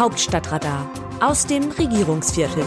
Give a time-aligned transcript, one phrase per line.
[0.00, 2.64] Hauptstadtradar aus dem Regierungsviertel.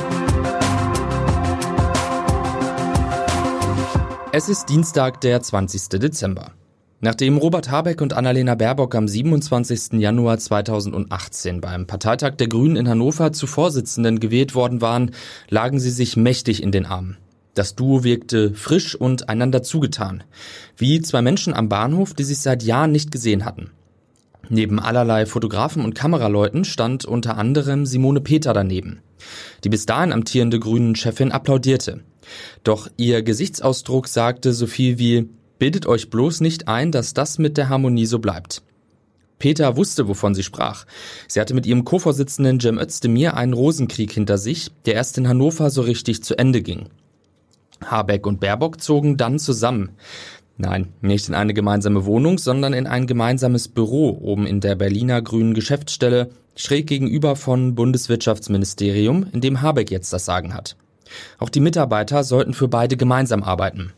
[4.32, 6.00] Es ist Dienstag, der 20.
[6.00, 6.52] Dezember.
[7.00, 9.94] Nachdem Robert Habeck und Annalena Baerbock am 27.
[9.94, 15.10] Januar 2018 beim Parteitag der Grünen in Hannover zu Vorsitzenden gewählt worden waren,
[15.50, 17.18] lagen sie sich mächtig in den Armen.
[17.56, 20.24] Das Duo wirkte frisch und einander zugetan,
[20.78, 23.72] wie zwei Menschen am Bahnhof, die sich seit Jahren nicht gesehen hatten.
[24.50, 29.02] Neben allerlei Fotografen und Kameraleuten stand unter anderem Simone Peter daneben.
[29.64, 32.02] Die bis dahin amtierende Grünen-Chefin applaudierte.
[32.64, 35.30] Doch ihr Gesichtsausdruck sagte so viel wie
[35.60, 38.64] Bildet euch bloß nicht ein, dass das mit der Harmonie so bleibt.
[39.40, 40.86] Peter wusste, wovon sie sprach.
[41.28, 45.70] Sie hatte mit ihrem Co-Vorsitzenden Cem Özdemir einen Rosenkrieg hinter sich, der erst in Hannover
[45.70, 46.90] so richtig zu Ende ging.
[47.86, 49.92] Habeck und Baerbock zogen dann zusammen.
[50.58, 55.22] Nein, nicht in eine gemeinsame Wohnung, sondern in ein gemeinsames Büro oben in der Berliner
[55.22, 60.76] Grünen Geschäftsstelle, schräg gegenüber von Bundeswirtschaftsministerium, in dem Habeck jetzt das Sagen hat.
[61.40, 63.94] Auch die Mitarbeiter sollten für beide gemeinsam arbeiten.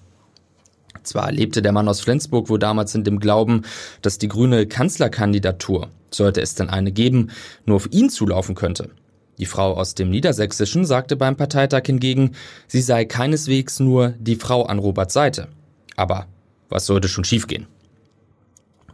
[1.03, 3.63] Zwar lebte der Mann aus Flensburg wohl damals in dem Glauben,
[4.01, 7.31] dass die grüne Kanzlerkandidatur, sollte es denn eine geben,
[7.65, 8.89] nur auf ihn zulaufen könnte.
[9.37, 12.31] Die Frau aus dem Niedersächsischen sagte beim Parteitag hingegen,
[12.67, 15.49] sie sei keineswegs nur die Frau an Roberts Seite.
[15.97, 16.27] Aber
[16.69, 17.67] was sollte schon schiefgehen?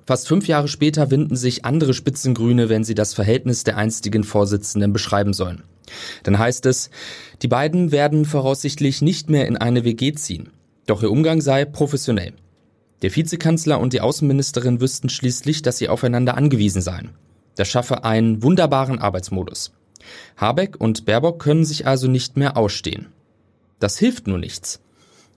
[0.06, 4.94] Fast fünf Jahre später winden sich andere Spitzengrüne, wenn sie das Verhältnis der einstigen Vorsitzenden
[4.94, 5.64] beschreiben sollen.
[6.24, 6.90] Dann heißt es,
[7.42, 10.50] die beiden werden voraussichtlich nicht mehr in eine WG ziehen.
[10.86, 12.34] Doch ihr Umgang sei professionell.
[13.02, 17.12] Der Vizekanzler und die Außenministerin wüssten schließlich, dass sie aufeinander angewiesen seien.
[17.56, 19.72] Das schaffe einen wunderbaren Arbeitsmodus.
[20.38, 23.08] Habeck und Baerbock können sich also nicht mehr ausstehen.
[23.80, 24.80] Das hilft nur nichts.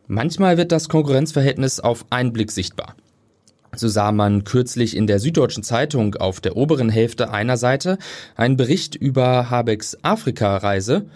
[0.07, 2.95] Manchmal wird das Konkurrenzverhältnis auf einen Blick sichtbar.
[3.77, 7.99] So sah man kürzlich in der Süddeutschen Zeitung auf der oberen Hälfte einer Seite
[8.37, 11.07] einen Bericht über Habecks Afrika-Reise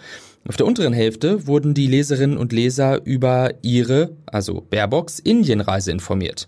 [0.47, 6.47] auf der unteren Hälfte wurden die Leserinnen und Leser über ihre, also Baerbocks, Indienreise informiert.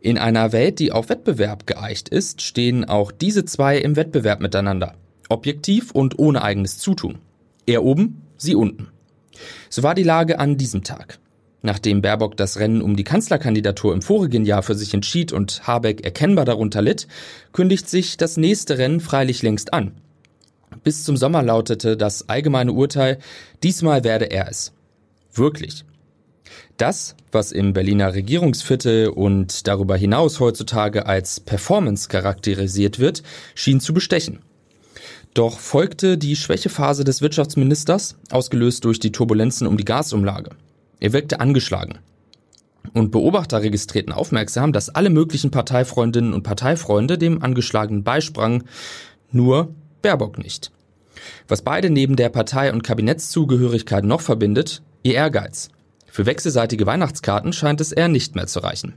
[0.00, 4.94] In einer Welt, die auf Wettbewerb geeicht ist, stehen auch diese zwei im Wettbewerb miteinander.
[5.28, 7.18] Objektiv und ohne eigenes Zutun.
[7.66, 8.88] Er oben, sie unten.
[9.70, 11.18] So war die Lage an diesem Tag.
[11.66, 16.04] Nachdem Baerbock das Rennen um die Kanzlerkandidatur im vorigen Jahr für sich entschied und Habeck
[16.04, 17.08] erkennbar darunter litt,
[17.52, 19.92] kündigt sich das nächste Rennen freilich längst an.
[20.82, 23.18] Bis zum Sommer lautete das allgemeine Urteil,
[23.62, 24.74] diesmal werde er es.
[25.32, 25.86] Wirklich.
[26.76, 33.22] Das, was im Berliner Regierungsviertel und darüber hinaus heutzutage als Performance charakterisiert wird,
[33.54, 34.40] schien zu bestechen.
[35.32, 40.50] Doch folgte die Schwächephase des Wirtschaftsministers, ausgelöst durch die Turbulenzen um die Gasumlage.
[41.00, 41.98] Er wirkte angeschlagen.
[42.92, 48.64] Und Beobachter registrierten aufmerksam, dass alle möglichen Parteifreundinnen und Parteifreunde dem Angeschlagenen beisprangen,
[49.32, 50.70] nur Baerbock nicht.
[51.48, 55.70] Was beide neben der Partei- und Kabinettszugehörigkeit noch verbindet, ihr Ehrgeiz.
[56.06, 58.94] Für wechselseitige Weihnachtskarten scheint es eher nicht mehr zu reichen.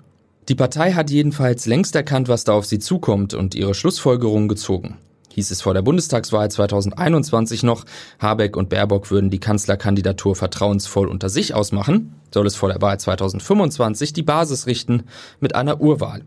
[0.49, 4.97] Die Partei hat jedenfalls längst erkannt, was da auf sie zukommt und ihre Schlussfolgerungen gezogen.
[5.37, 7.85] Hieß es vor der Bundestagswahl 2021 noch,
[8.19, 12.99] Habeck und Baerbock würden die Kanzlerkandidatur vertrauensvoll unter sich ausmachen, soll es vor der Wahl
[12.99, 15.03] 2025 die Basis richten
[15.39, 16.23] mit einer Urwahl.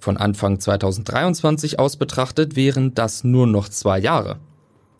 [0.00, 4.40] Von Anfang 2023 aus betrachtet wären das nur noch zwei Jahre.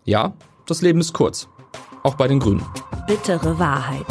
[0.04, 0.34] Ja,
[0.66, 1.48] das Leben ist kurz.
[2.04, 2.64] Auch bei den Grünen.
[3.08, 4.06] Bittere Wahrheit.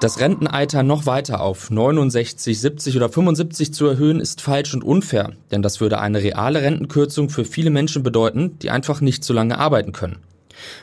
[0.00, 5.32] Das Rentenalter noch weiter auf 69, 70 oder 75 zu erhöhen, ist falsch und unfair,
[5.50, 9.58] denn das würde eine reale Rentenkürzung für viele Menschen bedeuten, die einfach nicht so lange
[9.58, 10.18] arbeiten können.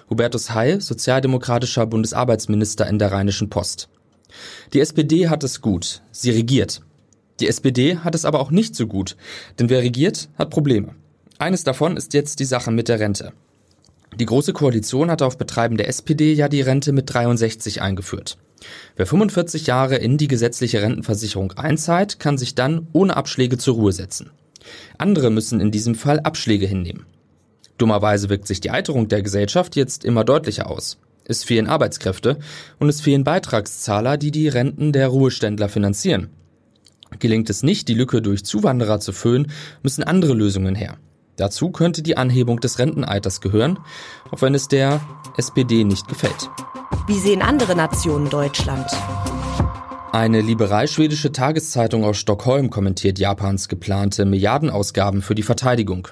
[0.09, 3.87] Hubertus Heil, sozialdemokratischer Bundesarbeitsminister in der Rheinischen Post.
[4.73, 6.01] Die SPD hat es gut.
[6.11, 6.81] Sie regiert.
[7.39, 9.15] Die SPD hat es aber auch nicht so gut,
[9.59, 10.93] denn wer regiert, hat Probleme.
[11.37, 13.31] Eines davon ist jetzt die Sache mit der Rente.
[14.19, 18.37] Die Große Koalition hatte auf Betreiben der SPD ja die Rente mit 63 eingeführt.
[18.95, 23.91] Wer 45 Jahre in die gesetzliche Rentenversicherung einzahlt, kann sich dann ohne Abschläge zur Ruhe
[23.91, 24.31] setzen.
[24.97, 27.05] Andere müssen in diesem Fall Abschläge hinnehmen.
[27.77, 30.97] Dummerweise wirkt sich die Alterung der Gesellschaft jetzt immer deutlicher aus.
[31.25, 32.37] Es fehlen Arbeitskräfte
[32.79, 36.29] und es fehlen Beitragszahler, die die Renten der Ruheständler finanzieren.
[37.19, 39.51] Gelingt es nicht, die Lücke durch Zuwanderer zu füllen,
[39.83, 40.97] müssen andere Lösungen her.
[41.37, 43.79] Dazu könnte die Anhebung des Rentenalters gehören,
[44.31, 45.01] auch wenn es der
[45.37, 46.49] SPD nicht gefällt.
[47.07, 48.87] Wie sehen andere Nationen Deutschland?
[50.11, 56.07] Eine liberal-schwedische Tageszeitung aus Stockholm kommentiert Japans geplante Milliardenausgaben für die Verteidigung.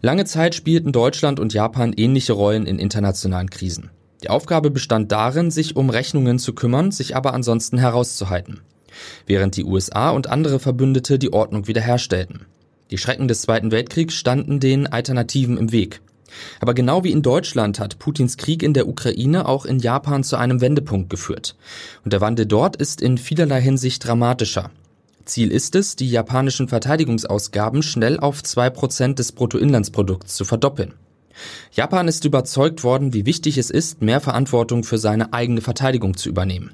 [0.00, 3.90] Lange Zeit spielten Deutschland und Japan ähnliche Rollen in internationalen Krisen.
[4.22, 8.60] Die Aufgabe bestand darin, sich um Rechnungen zu kümmern, sich aber ansonsten herauszuhalten
[9.26, 12.46] während die USA und andere Verbündete die Ordnung wiederherstellten.
[12.90, 16.00] Die Schrecken des Zweiten Weltkriegs standen den Alternativen im Weg.
[16.60, 20.36] Aber genau wie in Deutschland hat Putins Krieg in der Ukraine auch in Japan zu
[20.36, 21.56] einem Wendepunkt geführt.
[22.04, 24.70] Und der Wandel dort ist in vielerlei Hinsicht dramatischer.
[25.24, 30.94] Ziel ist es, die japanischen Verteidigungsausgaben schnell auf zwei Prozent des Bruttoinlandsprodukts zu verdoppeln.
[31.72, 36.28] Japan ist überzeugt worden, wie wichtig es ist, mehr Verantwortung für seine eigene Verteidigung zu
[36.28, 36.72] übernehmen.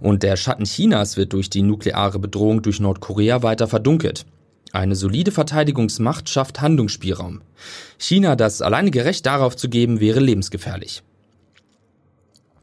[0.00, 4.26] Und der Schatten Chinas wird durch die nukleare Bedrohung durch Nordkorea weiter verdunkelt.
[4.72, 7.42] Eine solide Verteidigungsmacht schafft Handlungsspielraum.
[7.98, 11.02] China das alleinige Recht darauf zu geben, wäre lebensgefährlich.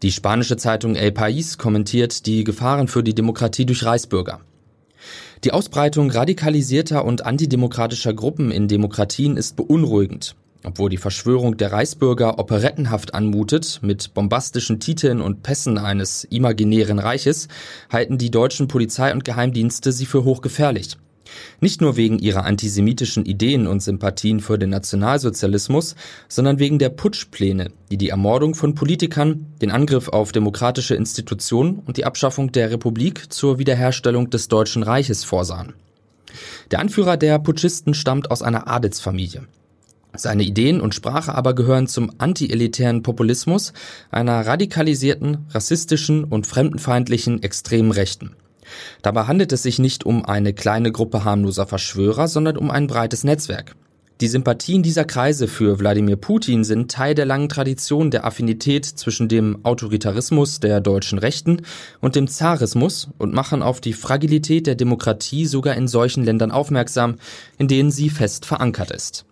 [0.02, 4.40] Die spanische Zeitung El País kommentiert die Gefahren für die Demokratie durch Reichsbürger.
[5.44, 10.36] Die Ausbreitung radikalisierter und antidemokratischer Gruppen in Demokratien ist beunruhigend.
[10.64, 17.48] Obwohl die Verschwörung der Reichsbürger operettenhaft anmutet, mit bombastischen Titeln und Pässen eines imaginären Reiches,
[17.90, 20.98] halten die deutschen Polizei und Geheimdienste sie für hochgefährlich.
[21.62, 25.96] Nicht nur wegen ihrer antisemitischen Ideen und Sympathien für den Nationalsozialismus,
[26.28, 31.98] sondern wegen der Putschpläne, die die Ermordung von Politikern, den Angriff auf demokratische Institutionen und
[31.98, 35.74] die Abschaffung der Republik zur Wiederherstellung des Deutschen Reiches vorsahen.
[36.72, 39.44] Der Anführer der Putschisten stammt aus einer Adelsfamilie.
[40.16, 43.74] Seine Ideen und Sprache aber gehören zum antielitären Populismus
[44.10, 48.36] einer radikalisierten, rassistischen und fremdenfeindlichen extremen Rechten.
[49.02, 53.24] Dabei handelt es sich nicht um eine kleine Gruppe harmloser Verschwörer, sondern um ein breites
[53.24, 53.76] Netzwerk.
[54.22, 59.30] Die Sympathien dieser Kreise für Wladimir Putin sind Teil der langen Tradition der Affinität zwischen
[59.30, 61.62] dem Autoritarismus der deutschen Rechten
[62.02, 67.16] und dem Zarismus und machen auf die Fragilität der Demokratie sogar in solchen Ländern aufmerksam,
[67.58, 69.24] in denen sie fest verankert ist.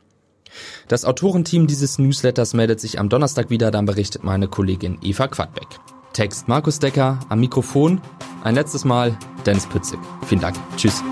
[0.87, 5.67] Das Autorenteam dieses Newsletters meldet sich am Donnerstag wieder, dann berichtet meine Kollegin Eva Quadbeck.
[6.17, 8.01] Text Markus Decker, am Mikrofon
[8.43, 9.15] ein letztes Mal
[9.45, 9.99] Dennis Pützig.
[10.25, 10.55] Vielen Dank.
[10.75, 11.03] Tschüss.